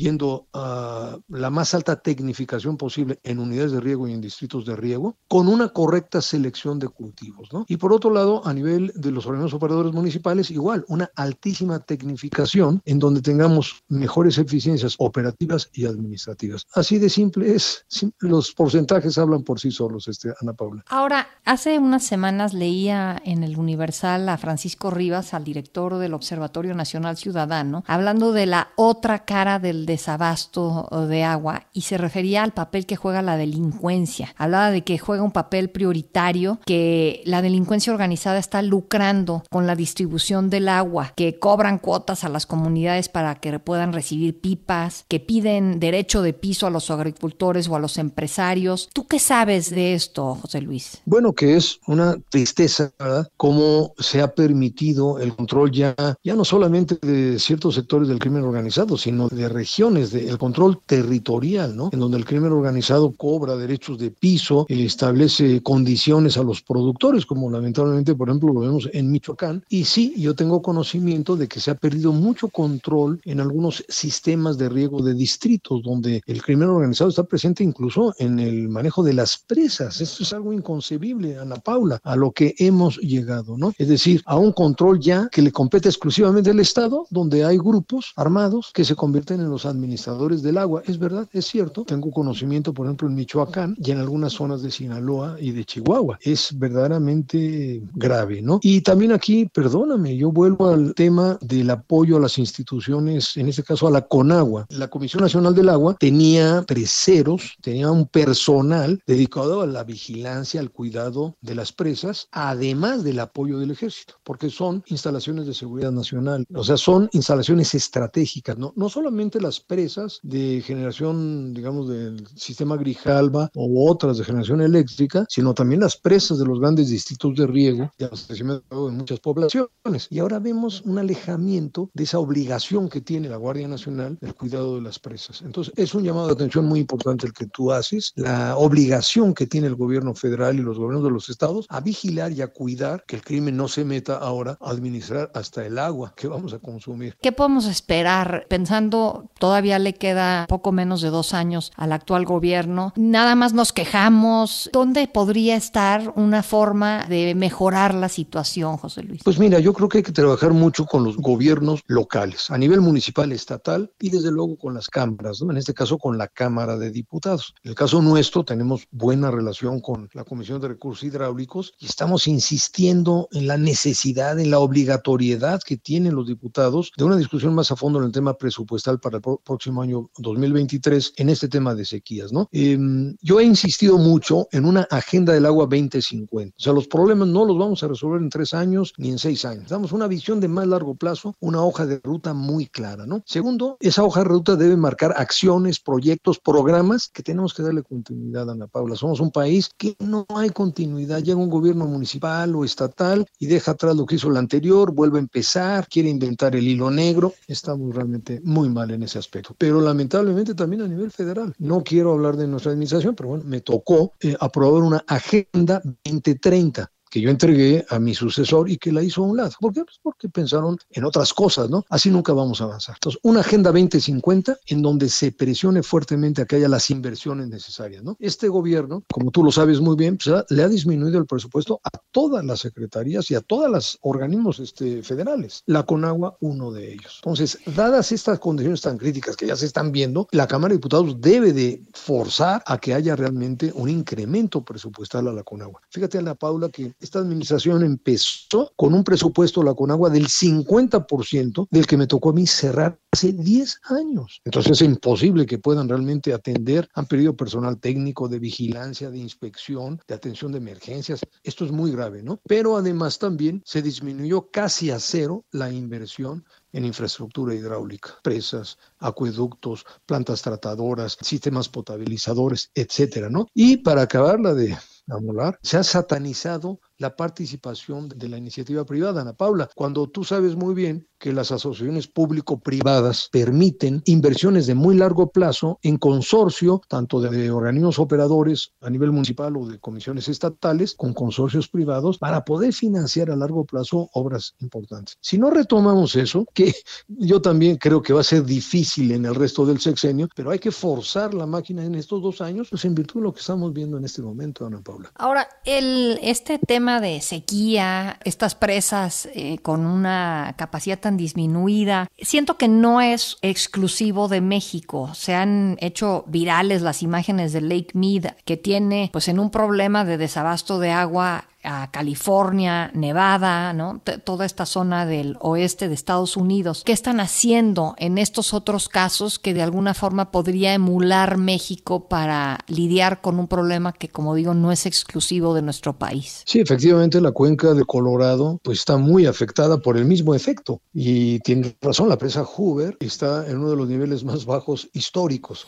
yendo 0.00 0.48
a 0.54 1.18
la 1.28 1.50
más 1.50 1.74
alta 1.74 2.00
tecnificación 2.00 2.76
posible 2.76 3.20
en 3.22 3.38
unidades 3.38 3.72
de 3.72 3.80
riego 3.80 4.08
y 4.08 4.12
en 4.12 4.20
distritos 4.20 4.64
de 4.64 4.74
riego, 4.74 5.16
con 5.28 5.46
una 5.46 5.68
correcta 5.68 6.22
selección 6.22 6.78
de 6.78 6.88
cultivos. 6.88 7.52
¿no? 7.52 7.66
Y 7.68 7.76
por 7.76 7.92
otro 7.92 8.10
lado, 8.10 8.46
a 8.46 8.54
nivel 8.54 8.92
de 8.94 9.10
los 9.10 9.26
organismos 9.26 9.54
operadores 9.54 9.92
municipales, 9.92 10.50
igual, 10.50 10.84
una 10.88 11.10
altísima 11.14 11.80
tecnificación 11.80 12.80
en 12.86 12.98
donde 12.98 13.20
tengamos 13.20 13.82
mejores 13.88 14.38
eficiencias 14.38 14.94
operativas 14.98 15.68
y 15.72 15.84
administrativas. 15.84 16.66
Así 16.74 16.98
de 16.98 17.10
simple 17.10 17.54
es. 17.54 17.84
Los 18.20 18.52
porcentajes 18.52 19.18
hablan 19.18 19.42
por 19.42 19.60
sí 19.60 19.70
solos, 19.70 20.08
este, 20.08 20.32
Ana 20.40 20.54
Paula. 20.54 20.82
Ahora, 20.88 21.28
hace 21.44 21.78
unas 21.78 22.04
semanas 22.04 22.54
leía 22.54 23.20
en 23.24 23.42
el 23.44 23.58
Universal 23.58 24.28
a 24.28 24.38
Francisco 24.38 24.90
Rivas, 24.90 25.34
al 25.34 25.44
director 25.44 25.98
del 25.98 26.14
Observatorio 26.14 26.74
Nacional 26.74 27.16
Ciudadano, 27.18 27.84
hablando 27.86 28.32
de 28.32 28.46
la 28.46 28.70
otra 28.76 29.24
cara 29.24 29.58
del 29.58 29.89
desabasto 29.90 30.88
de 31.08 31.24
agua 31.24 31.66
y 31.72 31.82
se 31.82 31.98
refería 31.98 32.42
al 32.42 32.52
papel 32.52 32.86
que 32.86 32.96
juega 32.96 33.22
la 33.22 33.36
delincuencia. 33.36 34.34
Hablaba 34.36 34.70
de 34.70 34.82
que 34.82 34.98
juega 34.98 35.22
un 35.22 35.32
papel 35.32 35.70
prioritario, 35.70 36.60
que 36.64 37.22
la 37.24 37.42
delincuencia 37.42 37.92
organizada 37.92 38.38
está 38.38 38.62
lucrando 38.62 39.42
con 39.50 39.66
la 39.66 39.76
distribución 39.76 40.50
del 40.50 40.68
agua, 40.68 41.12
que 41.16 41.38
cobran 41.38 41.78
cuotas 41.78 42.24
a 42.24 42.28
las 42.28 42.46
comunidades 42.46 43.08
para 43.08 43.34
que 43.36 43.58
puedan 43.58 43.92
recibir 43.92 44.40
pipas, 44.40 45.04
que 45.08 45.20
piden 45.20 45.80
derecho 45.80 46.22
de 46.22 46.32
piso 46.32 46.66
a 46.66 46.70
los 46.70 46.90
agricultores 46.90 47.68
o 47.68 47.76
a 47.76 47.80
los 47.80 47.98
empresarios. 47.98 48.88
¿Tú 48.92 49.06
qué 49.06 49.18
sabes 49.18 49.70
de 49.70 49.94
esto, 49.94 50.36
José 50.36 50.60
Luis? 50.60 51.02
Bueno, 51.04 51.32
que 51.32 51.56
es 51.56 51.80
una 51.86 52.16
tristeza. 52.30 52.92
Cómo 53.36 53.92
se 53.98 54.20
ha 54.20 54.34
permitido 54.34 55.18
el 55.18 55.34
control 55.34 55.70
ya, 55.72 55.94
ya 56.22 56.34
no 56.34 56.44
solamente 56.44 56.98
de 57.02 57.38
ciertos 57.38 57.74
sectores 57.74 58.08
del 58.08 58.18
crimen 58.18 58.44
organizado, 58.44 58.96
sino 58.96 59.28
de 59.28 59.48
regiones 59.48 59.69
regiones, 59.70 60.10
del 60.10 60.36
control 60.36 60.80
territorial, 60.84 61.76
¿no? 61.76 61.90
En 61.92 62.00
donde 62.00 62.18
el 62.18 62.24
crimen 62.24 62.50
organizado 62.50 63.12
cobra 63.12 63.56
derechos 63.56 63.98
de 63.98 64.10
piso, 64.10 64.66
y 64.68 64.84
establece 64.84 65.62
condiciones 65.62 66.36
a 66.36 66.42
los 66.42 66.60
productores, 66.60 67.24
como 67.24 67.48
lamentablemente, 67.48 68.16
por 68.16 68.28
ejemplo, 68.28 68.52
lo 68.52 68.60
vemos 68.60 68.88
en 68.92 69.12
Michoacán. 69.12 69.62
Y 69.68 69.84
sí, 69.84 70.12
yo 70.16 70.34
tengo 70.34 70.60
conocimiento 70.60 71.36
de 71.36 71.46
que 71.46 71.60
se 71.60 71.70
ha 71.70 71.76
perdido 71.76 72.12
mucho 72.12 72.48
control 72.48 73.20
en 73.24 73.38
algunos 73.38 73.84
sistemas 73.88 74.58
de 74.58 74.68
riego 74.68 75.02
de 75.02 75.14
distritos, 75.14 75.82
donde 75.84 76.20
el 76.26 76.42
crimen 76.42 76.68
organizado 76.68 77.10
está 77.10 77.22
presente 77.22 77.62
incluso 77.62 78.12
en 78.18 78.40
el 78.40 78.68
manejo 78.68 79.04
de 79.04 79.14
las 79.14 79.38
presas. 79.46 80.00
Esto 80.00 80.24
es 80.24 80.32
algo 80.32 80.52
inconcebible, 80.52 81.38
Ana 81.38 81.56
Paula, 81.56 82.00
a 82.02 82.16
lo 82.16 82.32
que 82.32 82.56
hemos 82.58 82.98
llegado, 82.98 83.56
¿no? 83.56 83.72
Es 83.78 83.88
decir, 83.88 84.20
a 84.26 84.36
un 84.36 84.52
control 84.52 84.98
ya 84.98 85.28
que 85.30 85.42
le 85.42 85.52
compete 85.52 85.88
exclusivamente 85.88 86.50
al 86.50 86.58
Estado, 86.58 87.06
donde 87.10 87.44
hay 87.44 87.56
grupos 87.56 88.12
armados 88.16 88.72
que 88.74 88.84
se 88.84 88.96
convierten 88.96 89.40
en 89.40 89.50
los 89.50 89.59
administradores 89.66 90.42
del 90.42 90.58
agua. 90.58 90.82
Es 90.86 90.98
verdad, 90.98 91.28
es 91.32 91.46
cierto. 91.46 91.84
Tengo 91.84 92.10
conocimiento, 92.10 92.72
por 92.72 92.86
ejemplo, 92.86 93.08
en 93.08 93.14
Michoacán 93.14 93.76
y 93.78 93.90
en 93.90 93.98
algunas 93.98 94.32
zonas 94.32 94.62
de 94.62 94.70
Sinaloa 94.70 95.36
y 95.40 95.52
de 95.52 95.64
Chihuahua. 95.64 96.18
Es 96.22 96.56
verdaderamente 96.58 97.82
grave, 97.94 98.42
¿no? 98.42 98.60
Y 98.62 98.80
también 98.80 99.12
aquí, 99.12 99.46
perdóname, 99.46 100.16
yo 100.16 100.30
vuelvo 100.32 100.68
al 100.68 100.94
tema 100.94 101.38
del 101.40 101.70
apoyo 101.70 102.16
a 102.16 102.20
las 102.20 102.38
instituciones, 102.38 103.36
en 103.36 103.48
este 103.48 103.62
caso 103.62 103.86
a 103.86 103.90
la 103.90 104.02
CONAGUA. 104.02 104.66
La 104.70 104.88
Comisión 104.88 105.22
Nacional 105.22 105.54
del 105.54 105.68
Agua 105.68 105.96
tenía 105.98 106.64
preseros, 106.66 107.56
tenía 107.60 107.90
un 107.90 108.06
personal 108.06 109.02
dedicado 109.06 109.62
a 109.62 109.66
la 109.66 109.84
vigilancia, 109.84 110.60
al 110.60 110.70
cuidado 110.70 111.36
de 111.40 111.54
las 111.54 111.72
presas, 111.72 112.28
además 112.32 113.02
del 113.04 113.20
apoyo 113.20 113.58
del 113.58 113.70
ejército, 113.70 114.14
porque 114.24 114.50
son 114.50 114.82
instalaciones 114.86 115.46
de 115.46 115.54
seguridad 115.54 115.92
nacional, 115.92 116.46
o 116.54 116.64
sea, 116.64 116.76
son 116.76 117.08
instalaciones 117.12 117.74
estratégicas, 117.74 118.58
no, 118.58 118.72
no 118.76 118.88
solamente 118.88 119.40
las 119.40 119.49
presas 119.58 120.20
de 120.22 120.62
generación, 120.64 121.52
digamos, 121.52 121.88
del 121.88 122.24
sistema 122.36 122.76
Grijalba 122.76 123.50
u 123.54 123.88
otras 123.88 124.18
de 124.18 124.24
generación 124.24 124.60
eléctrica, 124.60 125.24
sino 125.28 125.54
también 125.54 125.80
las 125.80 125.96
presas 125.96 126.38
de 126.38 126.44
los 126.44 126.60
grandes 126.60 126.90
distritos 126.90 127.34
de 127.34 127.46
riego 127.46 127.90
y 127.98 128.04
abastecimiento 128.04 128.86
de 128.86 128.92
muchas 128.92 129.18
poblaciones. 129.18 130.06
Y 130.10 130.18
ahora 130.18 130.38
vemos 130.38 130.82
un 130.82 130.98
alejamiento 130.98 131.90
de 131.94 132.04
esa 132.04 132.18
obligación 132.18 132.88
que 132.88 133.00
tiene 133.00 133.28
la 133.28 133.36
Guardia 133.36 133.66
Nacional 133.66 134.18
del 134.20 134.34
cuidado 134.34 134.76
de 134.76 134.82
las 134.82 134.98
presas. 134.98 135.42
Entonces, 135.42 135.72
es 135.76 135.94
un 135.94 136.04
llamado 136.04 136.28
de 136.28 136.34
atención 136.34 136.66
muy 136.66 136.80
importante 136.80 137.26
el 137.26 137.32
que 137.32 137.46
tú 137.46 137.72
haces, 137.72 138.12
la 138.14 138.56
obligación 138.56 139.34
que 139.34 139.46
tiene 139.46 139.66
el 139.66 139.74
gobierno 139.74 140.14
federal 140.14 140.58
y 140.58 140.62
los 140.62 140.78
gobiernos 140.78 141.04
de 141.04 141.10
los 141.10 141.28
estados 141.28 141.66
a 141.68 141.80
vigilar 141.80 142.32
y 142.32 142.42
a 142.42 142.48
cuidar 142.48 143.04
que 143.06 143.16
el 143.16 143.22
crimen 143.22 143.56
no 143.56 143.68
se 143.68 143.84
meta 143.84 144.16
ahora 144.16 144.58
a 144.60 144.70
administrar 144.70 145.30
hasta 145.34 145.64
el 145.64 145.78
agua 145.78 146.12
que 146.16 146.28
vamos 146.28 146.52
a 146.52 146.58
consumir. 146.58 147.16
¿Qué 147.20 147.32
podemos 147.32 147.66
esperar 147.66 148.46
pensando 148.48 149.30
todavía 149.40 149.80
le 149.80 149.94
queda 149.94 150.46
poco 150.48 150.70
menos 150.70 151.00
de 151.00 151.10
dos 151.10 151.34
años 151.34 151.72
al 151.74 151.92
actual 151.92 152.24
gobierno? 152.24 152.92
Nada 152.94 153.34
más 153.34 153.52
nos 153.52 153.72
quejamos. 153.72 154.70
¿Dónde 154.72 155.08
podría 155.08 155.56
estar 155.56 156.12
una 156.14 156.44
forma 156.44 157.06
de 157.06 157.34
mejorar 157.34 157.94
la 157.94 158.08
situación, 158.08 158.76
José 158.76 159.02
Luis? 159.02 159.22
Pues 159.24 159.38
mira, 159.38 159.58
yo 159.58 159.72
creo 159.72 159.88
que 159.88 159.98
hay 159.98 160.04
que 160.04 160.12
trabajar 160.12 160.52
mucho 160.52 160.84
con 160.84 161.02
los 161.02 161.16
gobiernos 161.16 161.80
locales, 161.86 162.50
a 162.50 162.58
nivel 162.58 162.80
municipal, 162.80 163.32
estatal 163.32 163.90
y 163.98 164.10
desde 164.10 164.30
luego 164.30 164.56
con 164.58 164.74
las 164.74 164.88
cámaras, 164.88 165.40
en 165.40 165.56
este 165.56 165.74
caso 165.74 165.98
con 165.98 166.18
la 166.18 166.28
Cámara 166.28 166.76
de 166.76 166.90
Diputados. 166.90 167.54
En 167.64 167.70
el 167.70 167.74
caso 167.74 168.02
nuestro 168.02 168.44
tenemos 168.44 168.86
buena 168.90 169.30
relación 169.30 169.80
con 169.80 170.10
la 170.12 170.24
Comisión 170.24 170.60
de 170.60 170.68
Recursos 170.68 171.02
Hidráulicos 171.02 171.72
y 171.78 171.86
estamos 171.86 172.28
insistiendo 172.28 173.28
en 173.32 173.46
la 173.46 173.56
necesidad, 173.56 174.38
en 174.38 174.50
la 174.50 174.58
obligatoriedad 174.58 175.60
que 175.64 175.78
tienen 175.78 176.14
los 176.14 176.26
diputados 176.26 176.92
de 176.96 177.04
una 177.04 177.16
discusión 177.16 177.54
más 177.54 177.70
a 177.70 177.76
fondo 177.76 177.98
en 177.98 178.06
el 178.06 178.12
tema 178.12 178.34
presupuestal 178.34 179.00
para 179.00 179.16
el 179.16 179.22
próximo 179.38 179.82
año 179.82 180.10
2023 180.18 181.14
en 181.16 181.28
este 181.28 181.48
tema 181.48 181.74
de 181.74 181.84
sequías. 181.84 182.32
¿no? 182.32 182.48
Eh, 182.52 182.78
yo 183.20 183.40
he 183.40 183.44
insistido 183.44 183.98
mucho 183.98 184.48
en 184.52 184.64
una 184.64 184.82
agenda 184.90 185.32
del 185.32 185.46
agua 185.46 185.66
2050. 185.66 186.54
O 186.56 186.60
sea, 186.60 186.72
los 186.72 186.88
problemas 186.88 187.28
no 187.28 187.44
los 187.44 187.58
vamos 187.58 187.82
a 187.82 187.88
resolver 187.88 188.20
en 188.20 188.30
tres 188.30 188.54
años 188.54 188.92
ni 188.98 189.10
en 189.10 189.18
seis 189.18 189.44
años. 189.44 189.68
Damos 189.68 189.92
una 189.92 190.06
visión 190.06 190.40
de 190.40 190.48
más 190.48 190.66
largo 190.66 190.94
plazo, 190.94 191.34
una 191.40 191.62
hoja 191.62 191.86
de 191.86 192.00
ruta 192.02 192.34
muy 192.34 192.66
clara. 192.66 193.06
¿no? 193.06 193.22
Segundo, 193.26 193.76
esa 193.80 194.04
hoja 194.04 194.20
de 194.20 194.24
ruta 194.24 194.56
debe 194.56 194.76
marcar 194.76 195.14
acciones, 195.16 195.80
proyectos, 195.80 196.38
programas 196.38 197.08
que 197.08 197.22
tenemos 197.22 197.54
que 197.54 197.62
darle 197.62 197.82
continuidad, 197.82 198.50
Ana 198.50 198.66
Paula. 198.66 198.96
Somos 198.96 199.20
un 199.20 199.30
país 199.30 199.70
que 199.76 199.96
no 199.98 200.26
hay 200.34 200.50
continuidad. 200.50 201.22
Llega 201.22 201.38
un 201.38 201.50
gobierno 201.50 201.86
municipal 201.86 202.54
o 202.54 202.64
estatal 202.64 203.26
y 203.38 203.46
deja 203.46 203.72
atrás 203.72 203.96
lo 203.96 204.06
que 204.06 204.16
hizo 204.16 204.28
el 204.28 204.36
anterior, 204.36 204.92
vuelve 204.92 205.18
a 205.18 205.22
empezar, 205.22 205.88
quiere 205.88 206.08
inventar 206.08 206.56
el 206.56 206.66
hilo 206.66 206.90
negro. 206.90 207.34
Estamos 207.46 207.94
realmente 207.94 208.40
muy 208.44 208.68
mal 208.68 208.90
en 208.90 209.02
ese 209.02 209.18
aspecto. 209.20 209.54
Pero 209.56 209.80
lamentablemente 209.80 210.54
también 210.54 210.82
a 210.82 210.88
nivel 210.88 211.10
federal. 211.10 211.54
No 211.58 211.82
quiero 211.82 212.12
hablar 212.12 212.36
de 212.36 212.46
nuestra 212.46 212.72
administración, 212.72 213.14
pero 213.14 213.30
bueno, 213.30 213.44
me 213.44 213.60
tocó 213.60 214.14
eh, 214.20 214.36
aprobar 214.40 214.82
una 214.82 215.04
agenda 215.06 215.80
2030 216.04 216.90
que 217.10 217.20
yo 217.20 217.30
entregué 217.30 217.84
a 217.88 217.98
mi 217.98 218.14
sucesor 218.14 218.70
y 218.70 218.78
que 218.78 218.92
la 218.92 219.02
hizo 219.02 219.22
a 219.22 219.26
un 219.26 219.36
lado. 219.36 219.50
¿Por 219.60 219.74
qué? 219.74 219.84
Pues 219.84 219.98
porque 220.02 220.28
pensaron 220.28 220.78
en 220.90 221.04
otras 221.04 221.34
cosas, 221.34 221.68
¿no? 221.68 221.84
Así 221.90 222.10
nunca 222.10 222.32
vamos 222.32 222.60
a 222.60 222.64
avanzar. 222.64 222.94
Entonces, 222.96 223.20
una 223.22 223.40
Agenda 223.40 223.72
2050 223.72 224.58
en 224.66 224.82
donde 224.82 225.08
se 225.08 225.32
presione 225.32 225.82
fuertemente 225.82 226.42
a 226.42 226.46
que 226.46 226.56
haya 226.56 226.68
las 226.68 226.88
inversiones 226.90 227.48
necesarias, 227.48 228.02
¿no? 228.04 228.16
Este 228.20 228.48
gobierno, 228.48 229.02
como 229.12 229.30
tú 229.30 229.42
lo 229.42 229.50
sabes 229.50 229.80
muy 229.80 229.96
bien, 229.96 230.16
pues, 230.16 230.44
le 230.50 230.62
ha 230.62 230.68
disminuido 230.68 231.18
el 231.18 231.26
presupuesto 231.26 231.80
a 231.82 231.90
todas 232.12 232.44
las 232.44 232.60
secretarías 232.60 233.30
y 233.30 233.34
a 233.34 233.40
todos 233.40 233.70
los 233.70 233.98
organismos 234.02 234.60
este, 234.60 235.02
federales. 235.02 235.62
La 235.66 235.82
Conagua, 235.82 236.36
uno 236.40 236.70
de 236.70 236.92
ellos. 236.92 237.20
Entonces, 237.24 237.58
dadas 237.74 238.12
estas 238.12 238.38
condiciones 238.38 238.80
tan 238.82 238.98
críticas 238.98 239.36
que 239.36 239.46
ya 239.46 239.56
se 239.56 239.66
están 239.66 239.90
viendo, 239.90 240.28
la 240.30 240.46
Cámara 240.46 240.72
de 240.72 240.76
Diputados 240.76 241.20
debe 241.20 241.52
de 241.52 241.82
forzar 241.92 242.62
a 242.66 242.78
que 242.78 242.94
haya 242.94 243.16
realmente 243.16 243.72
un 243.74 243.88
incremento 243.88 244.62
presupuestal 244.62 245.28
a 245.28 245.32
la 245.32 245.42
Conagua. 245.42 245.80
Fíjate, 245.90 246.18
Ana 246.18 246.34
Paula, 246.34 246.68
que 246.68 246.92
esta 247.00 247.18
administración 247.18 247.82
empezó 247.82 248.72
con 248.76 248.94
un 248.94 249.04
presupuesto 249.04 249.62
la 249.62 249.74
Conagua 249.74 250.10
del 250.10 250.26
50% 250.26 251.68
del 251.70 251.86
que 251.86 251.96
me 251.96 252.06
tocó 252.06 252.30
a 252.30 252.34
mí 252.34 252.46
cerrar 252.46 252.98
hace 253.12 253.32
10 253.32 253.80
años. 253.84 254.40
Entonces 254.44 254.72
es 254.72 254.82
imposible 254.82 255.46
que 255.46 255.58
puedan 255.58 255.88
realmente 255.88 256.32
atender. 256.32 256.88
Han 256.94 257.06
perdido 257.06 257.36
personal 257.36 257.78
técnico 257.78 258.28
de 258.28 258.38
vigilancia, 258.38 259.10
de 259.10 259.18
inspección, 259.18 260.00
de 260.06 260.14
atención 260.14 260.52
de 260.52 260.58
emergencias. 260.58 261.20
Esto 261.42 261.64
es 261.64 261.72
muy 261.72 261.90
grave, 261.90 262.22
¿no? 262.22 262.40
Pero 262.46 262.76
además 262.76 263.18
también 263.18 263.62
se 263.64 263.82
disminuyó 263.82 264.50
casi 264.50 264.90
a 264.90 265.00
cero 265.00 265.44
la 265.50 265.70
inversión 265.70 266.44
en 266.72 266.84
infraestructura 266.84 267.54
hidráulica, 267.54 268.18
presas, 268.22 268.78
acueductos, 268.98 269.84
plantas 270.06 270.42
tratadoras, 270.42 271.16
sistemas 271.20 271.68
potabilizadores, 271.68 272.70
etcétera, 272.74 273.28
¿no? 273.28 273.46
Y 273.54 273.78
para 273.78 274.02
acabarla 274.02 274.54
de 274.54 274.76
amolar, 275.08 275.58
se 275.62 275.76
ha 275.76 275.82
satanizado 275.82 276.80
la 277.00 277.16
participación 277.16 278.10
de 278.10 278.28
la 278.28 278.36
iniciativa 278.36 278.84
privada, 278.84 279.22
Ana 279.22 279.32
Paula, 279.32 279.68
cuando 279.74 280.06
tú 280.08 280.22
sabes 280.22 280.54
muy 280.54 280.74
bien 280.74 281.08
que 281.18 281.32
las 281.32 281.50
asociaciones 281.50 282.06
público-privadas 282.06 283.28
permiten 283.32 284.02
inversiones 284.04 284.66
de 284.66 284.74
muy 284.74 284.96
largo 284.96 285.30
plazo 285.30 285.78
en 285.82 285.96
consorcio, 285.96 286.80
tanto 286.88 287.20
de 287.20 287.50
organismos 287.50 287.98
operadores 287.98 288.72
a 288.80 288.90
nivel 288.90 289.12
municipal 289.12 289.56
o 289.56 289.66
de 289.66 289.78
comisiones 289.78 290.28
estatales, 290.28 290.94
con 290.94 291.12
consorcios 291.12 291.68
privados, 291.68 292.18
para 292.18 292.44
poder 292.44 292.72
financiar 292.72 293.30
a 293.30 293.36
largo 293.36 293.64
plazo 293.64 294.08
obras 294.12 294.54
importantes. 294.60 295.16
Si 295.20 295.38
no 295.38 295.50
retomamos 295.50 296.16
eso, 296.16 296.46
que 296.54 296.74
yo 297.08 297.40
también 297.40 297.76
creo 297.76 298.02
que 298.02 298.12
va 298.12 298.20
a 298.20 298.24
ser 298.24 298.44
difícil 298.44 299.12
en 299.12 299.24
el 299.24 299.34
resto 299.34 299.64
del 299.64 299.80
sexenio, 299.80 300.28
pero 300.34 300.50
hay 300.50 300.58
que 300.58 300.70
forzar 300.70 301.32
la 301.32 301.46
máquina 301.46 301.84
en 301.84 301.94
estos 301.94 302.22
dos 302.22 302.40
años, 302.40 302.68
pues 302.70 302.84
en 302.84 302.94
virtud 302.94 303.20
de 303.20 303.24
lo 303.24 303.32
que 303.32 303.40
estamos 303.40 303.72
viendo 303.72 303.96
en 303.96 304.04
este 304.04 304.22
momento, 304.22 304.66
Ana 304.66 304.82
Paula. 304.82 305.10
Ahora, 305.14 305.48
el, 305.64 306.18
este 306.22 306.58
tema 306.58 306.89
de 306.98 307.20
sequía, 307.20 308.18
estas 308.24 308.56
presas 308.56 309.28
eh, 309.34 309.58
con 309.58 309.86
una 309.86 310.54
capacidad 310.56 310.98
tan 310.98 311.16
disminuida, 311.16 312.08
siento 312.18 312.56
que 312.56 312.66
no 312.66 313.00
es 313.00 313.36
exclusivo 313.42 314.26
de 314.26 314.40
México. 314.40 315.10
Se 315.14 315.34
han 315.34 315.76
hecho 315.80 316.24
virales 316.26 316.82
las 316.82 317.02
imágenes 317.02 317.52
de 317.52 317.60
Lake 317.60 317.90
Mead, 317.92 318.34
que 318.44 318.56
tiene 318.56 319.10
pues 319.12 319.28
en 319.28 319.38
un 319.38 319.50
problema 319.50 320.04
de 320.04 320.16
desabasto 320.16 320.80
de 320.80 320.90
agua 320.90 321.44
a 321.62 321.90
California, 321.90 322.90
Nevada, 322.94 323.72
¿no? 323.72 324.00
toda 324.24 324.46
esta 324.46 324.66
zona 324.66 325.06
del 325.06 325.36
oeste 325.40 325.88
de 325.88 325.94
Estados 325.94 326.36
Unidos. 326.36 326.82
¿Qué 326.84 326.92
están 326.92 327.20
haciendo 327.20 327.94
en 327.98 328.18
estos 328.18 328.54
otros 328.54 328.88
casos 328.88 329.38
que 329.38 329.54
de 329.54 329.62
alguna 329.62 329.94
forma 329.94 330.30
podría 330.30 330.74
emular 330.74 331.36
México 331.36 332.08
para 332.08 332.58
lidiar 332.66 333.20
con 333.20 333.38
un 333.38 333.48
problema 333.48 333.92
que, 333.92 334.08
como 334.08 334.34
digo, 334.34 334.54
no 334.54 334.72
es 334.72 334.86
exclusivo 334.86 335.54
de 335.54 335.62
nuestro 335.62 335.98
país? 335.98 336.42
Sí, 336.46 336.60
efectivamente, 336.60 337.20
la 337.20 337.32
cuenca 337.32 337.74
de 337.74 337.84
Colorado 337.84 338.58
pues 338.62 338.78
está 338.78 338.96
muy 338.96 339.26
afectada 339.26 339.78
por 339.78 339.96
el 339.96 340.04
mismo 340.04 340.34
efecto 340.34 340.80
y 340.92 341.40
tiene 341.40 341.76
razón, 341.80 342.08
la 342.08 342.18
presa 342.18 342.44
Hoover 342.44 342.96
está 343.00 343.46
en 343.48 343.58
uno 343.58 343.70
de 343.70 343.76
los 343.76 343.88
niveles 343.88 344.24
más 344.24 344.44
bajos 344.44 344.88
históricos. 344.92 345.66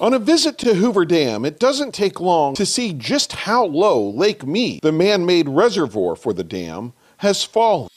On 0.00 0.14
a 0.14 0.20
visit 0.20 0.58
to 0.58 0.74
Hoover 0.74 1.04
Dam, 1.04 1.44
it 1.44 1.58
doesn't 1.58 1.92
take 1.92 2.20
long 2.20 2.54
to 2.54 2.64
see 2.64 2.92
just 2.92 3.32
how 3.32 3.64
low 3.64 4.08
Lake 4.08 4.46
Mead, 4.46 4.80
the 4.80 4.92
man 4.92 5.26
made 5.26 5.48
reservoir 5.48 6.14
for 6.14 6.32
the 6.32 6.44
dam, 6.44 6.92
has 7.16 7.42
fallen. 7.42 7.88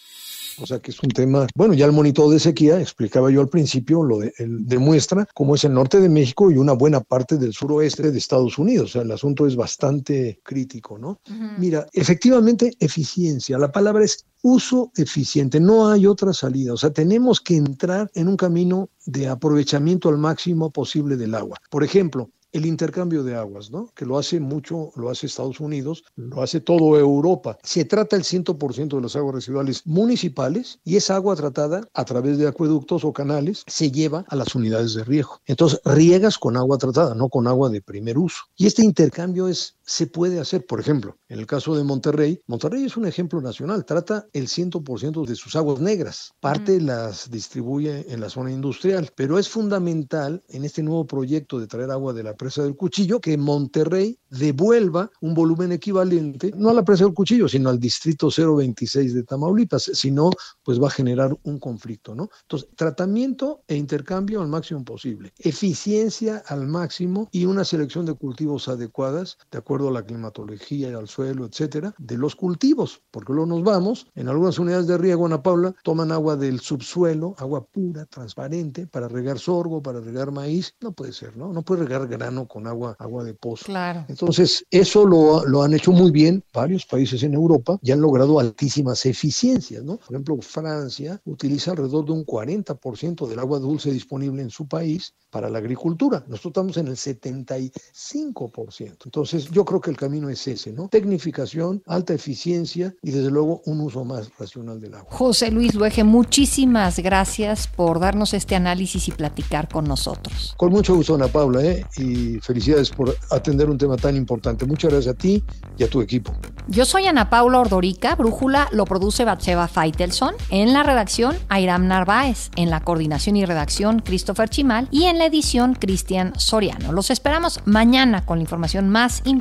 O 0.62 0.68
sea 0.68 0.80
que 0.80 0.92
es 0.92 1.02
un 1.02 1.10
tema, 1.10 1.48
bueno, 1.56 1.74
ya 1.74 1.86
el 1.86 1.92
monitor 1.92 2.30
de 2.32 2.40
sequía, 2.40 2.80
explicaba 2.80 3.32
yo 3.32 3.42
al 3.42 3.50
principio, 3.50 4.04
lo 4.04 4.20
demuestra 4.38 5.28
cómo 5.34 5.56
es 5.56 5.64
el 5.64 5.74
norte 5.74 6.00
de 6.00 6.10
México 6.10 6.52
y 6.52 6.58
una 6.58 6.74
buena 6.74 7.02
parte 7.02 7.38
del 7.38 7.54
suroeste 7.54 8.12
de 8.12 8.18
Estados 8.18 8.58
Unidos. 8.58 8.92
O 8.92 8.94
sea, 8.94 9.02
el 9.02 9.12
asunto 9.12 9.48
es 9.48 9.56
bastante 9.56 10.40
crítico, 10.44 10.98
¿no? 10.98 11.20
Mira, 11.58 11.88
efectivamente, 11.94 12.72
eficiencia. 12.80 13.58
La 13.58 13.72
palabra 13.72 14.04
es 14.04 14.26
uso 14.44 14.92
eficiente, 14.96 15.60
no 15.60 15.90
hay 15.90 16.06
otra 16.06 16.34
salida. 16.34 16.74
O 16.74 16.78
sea, 16.78 16.92
tenemos 16.92 17.42
que 17.42 17.56
entrar 17.56 18.10
en 18.14 18.28
un 18.28 18.38
camino 18.38 18.90
de 19.06 19.28
aprovechamiento 19.28 20.10
al 20.10 20.18
máximo 20.18 20.72
posible 20.72 21.18
del 21.18 21.36
agua. 21.36 21.58
Por 21.70 21.84
ejemplo, 21.84 22.30
el 22.52 22.66
intercambio 22.66 23.24
de 23.24 23.36
aguas, 23.36 23.72
¿no? 23.72 23.90
Que 23.96 24.06
lo 24.06 24.18
hace 24.18 24.40
mucho, 24.40 24.92
lo 24.96 25.10
hace 25.10 25.28
Estados 25.28 25.60
Unidos, 25.60 26.04
lo 26.16 26.42
hace 26.42 26.60
todo 26.60 26.98
Europa. 26.98 27.58
Se 27.64 27.86
trata 27.86 28.16
el 28.16 28.24
100% 28.24 28.96
de 28.96 29.02
las 29.02 29.16
aguas 29.16 29.36
residuales 29.36 29.86
municipales 29.86 30.80
y 30.84 30.96
esa 30.96 31.16
agua 31.16 31.36
tratada 31.36 31.82
a 31.94 32.06
través 32.06 32.38
de 32.38 32.48
acueductos 32.48 33.04
o 33.06 33.14
canales 33.14 33.64
se 33.68 33.92
lleva 33.92 34.26
a 34.28 34.36
las 34.36 34.56
unidades 34.56 34.94
de 34.94 35.04
riego. 35.04 35.40
Entonces, 35.46 35.80
riegas 35.86 36.38
con 36.38 36.58
agua 36.58 36.78
tratada, 36.78 37.16
no 37.16 37.30
con 37.30 37.48
agua 37.48 37.70
de 37.70 37.82
primer 37.82 38.18
uso. 38.18 38.44
Y 38.56 38.68
este 38.68 38.84
intercambio 38.84 39.48
es 39.48 39.76
se 39.92 40.08
puede 40.08 40.40
hacer. 40.40 40.66
Por 40.66 40.80
ejemplo, 40.80 41.18
en 41.28 41.40
el 41.40 41.46
caso 41.46 41.76
de 41.76 41.84
Monterrey, 41.84 42.40
Monterrey 42.48 42.86
es 42.86 42.96
un 42.96 43.06
ejemplo 43.06 43.42
nacional, 43.42 43.86
trata 43.86 44.26
el 44.32 44.48
100% 44.48 45.26
de 45.26 45.36
sus 45.36 45.56
aguas 45.56 45.82
negras, 45.82 46.32
parte 46.40 46.80
las 46.80 47.30
distribuye 47.30 48.06
en 48.12 48.22
la 48.22 48.30
zona 48.30 48.52
industrial, 48.52 49.10
pero 49.16 49.38
es 49.38 49.50
fundamental 49.50 50.42
en 50.48 50.64
este 50.64 50.82
nuevo 50.82 51.06
proyecto 51.06 51.60
de 51.60 51.68
traer 51.68 51.92
agua 51.92 52.14
de 52.14 52.24
la 52.24 52.36
presa 52.36 52.64
del 52.64 52.78
cuchillo 52.78 53.20
que 53.20 53.38
Monterrey 53.38 54.18
devuelva 54.30 55.12
un 55.20 55.34
volumen 55.34 55.74
equivalente, 55.74 56.54
no 56.56 56.70
a 56.70 56.74
la 56.74 56.86
presa 56.86 57.04
del 57.04 57.14
cuchillo, 57.14 57.50
sino 57.50 57.70
al 57.70 57.80
distrito 57.80 58.30
026 58.30 59.14
de 59.14 59.24
Tamaulipas, 59.24 59.92
si 59.94 60.10
no, 60.10 60.30
pues 60.64 60.82
va 60.82 60.88
a 60.88 60.92
generar 60.92 61.38
un 61.44 61.60
conflicto, 61.60 62.16
¿no? 62.16 62.30
Entonces, 62.44 62.70
tratamiento 62.78 63.64
e 63.68 63.76
intercambio 63.76 64.42
al 64.42 64.48
máximo 64.48 64.86
posible, 64.86 65.34
eficiencia 65.38 66.44
al 66.48 66.68
máximo 66.68 67.28
y 67.32 67.44
una 67.46 67.66
selección 67.66 68.06
de 68.06 68.14
cultivos 68.14 68.70
adecuadas, 68.70 69.38
de 69.52 69.58
acuerdo 69.58 69.81
a 69.90 69.92
la 69.92 70.04
climatología 70.04 70.90
y 70.90 70.94
al 70.94 71.08
suelo, 71.08 71.46
etcétera, 71.46 71.94
de 71.98 72.18
los 72.18 72.36
cultivos, 72.36 73.02
porque 73.12 73.34
luego 73.34 73.48
nos 73.48 73.64
vamos, 73.64 74.08
en 74.16 74.30
algunas 74.30 74.60
unidades 74.60 74.88
de 74.88 74.98
riego, 74.98 75.26
Ana 75.26 75.42
Paula, 75.42 75.74
toman 75.84 76.12
agua 76.12 76.36
del 76.36 76.60
subsuelo, 76.60 77.36
agua 77.38 77.66
pura, 77.66 78.06
transparente, 78.06 78.88
para 78.88 79.08
regar 79.08 79.40
sorgo, 79.40 79.82
para 79.82 80.00
regar 80.00 80.32
maíz, 80.32 80.76
no 80.82 80.92
puede 80.92 81.14
ser, 81.14 81.36
¿no? 81.38 81.54
No 81.54 81.64
puede 81.64 81.84
regar 81.84 82.08
grano 82.08 82.48
con 82.48 82.68
agua, 82.68 82.96
agua 83.00 83.24
de 83.24 83.34
pozo. 83.34 83.66
Claro. 83.66 84.06
Entonces, 84.08 84.66
eso 84.70 85.06
lo, 85.06 85.46
lo 85.46 85.64
han 85.64 85.74
hecho 85.74 85.92
muy 85.92 86.12
bien 86.12 86.44
varios 86.54 86.86
países 86.86 87.24
en 87.24 87.34
Europa 87.34 87.80
y 87.82 87.92
han 87.92 88.02
logrado 88.02 88.40
altísimas 88.40 89.06
eficiencias, 89.06 89.84
¿no? 89.84 89.98
Por 89.98 90.16
ejemplo, 90.16 90.38
Francia 90.42 91.22
utiliza 91.26 91.72
alrededor 91.72 92.06
de 92.06 92.12
un 92.12 92.26
40% 92.26 93.28
del 93.28 93.40
agua 93.40 93.60
dulce 93.60 93.92
disponible 93.92 94.42
en 94.42 94.50
su 94.50 94.68
país 94.68 95.14
para 95.30 95.50
la 95.50 95.60
agricultura. 95.60 96.24
Nosotros 96.28 96.52
estamos 96.52 96.78
en 96.78 96.88
el 96.88 96.96
75%. 96.96 98.98
Entonces, 99.06 99.50
yo 99.50 99.64
creo 99.72 99.82
que 99.82 99.92
el 99.92 99.98
camino 99.98 100.30
es 100.30 100.46
ese, 100.48 100.74
¿no? 100.74 100.90
Tecnificación, 100.90 101.82
alta 101.88 102.14
eficiencia 102.14 102.94
y 103.02 103.12
desde 103.12 103.32
luego 103.32 103.62
un 103.66 103.80
uso 103.80 104.04
más 104.04 104.30
racional 104.38 104.82
del 104.82 104.96
agua. 104.96 105.10
José 105.12 105.50
Luis 105.50 105.74
Luege, 105.76 106.04
muchísimas 106.04 107.00
gracias 107.00 107.68
por 107.68 108.00
darnos 108.02 108.34
este 108.34 108.56
análisis 108.56 109.08
y 109.08 109.12
platicar 109.12 109.70
con 109.70 109.86
nosotros. 109.86 110.56
Con 110.58 110.72
mucho 110.72 110.96
gusto, 110.96 111.16
Ana 111.16 111.28
Paula, 111.28 111.64
¿eh? 111.64 111.86
y 111.98 112.40
felicidades 112.40 112.90
por 112.90 113.16
atender 113.30 113.70
un 113.70 113.78
tema 113.78 113.96
tan 113.96 114.18
importante. 114.18 114.66
Muchas 114.66 114.92
gracias 114.92 115.16
a 115.16 115.18
ti 115.18 115.42
y 115.78 115.84
a 115.84 115.90
tu 115.90 116.02
equipo. 116.02 116.34
Yo 116.68 116.84
soy 116.84 117.06
Ana 117.06 117.30
Paula 117.30 117.60
Ordorica, 117.60 118.16
Brújula 118.16 118.68
lo 118.74 118.84
produce 118.84 119.24
Batseba 119.24 119.70
Feitelson, 119.70 120.36
en 120.50 120.74
la 120.74 120.84
redacción 120.84 121.38
Airam 121.48 121.88
Narváez, 121.88 122.52
en 122.58 122.70
la 122.70 122.82
coordinación 122.82 123.38
y 123.38 123.46
redacción 123.46 124.00
Christopher 124.00 124.50
Chimal 124.50 124.90
y 124.92 125.06
en 125.06 125.18
la 125.18 125.28
edición 125.28 125.76
Cristian 125.76 126.34
Soriano. 126.38 126.92
Los 126.92 127.10
esperamos 127.10 127.62
mañana 127.64 128.26
con 128.26 128.40
la 128.40 128.44
información 128.44 128.90
más 128.90 129.22